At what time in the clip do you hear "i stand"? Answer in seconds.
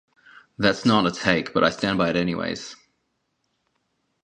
1.63-1.99